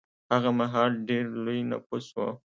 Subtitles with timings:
[0.33, 2.17] هغه مهال ډېر لوی نفوس و.